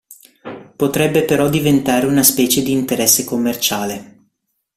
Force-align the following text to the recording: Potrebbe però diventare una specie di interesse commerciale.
Potrebbe 0.75 1.23
però 1.25 1.47
diventare 1.47 2.07
una 2.07 2.23
specie 2.23 2.63
di 2.63 2.71
interesse 2.71 3.23
commerciale. 3.23 4.29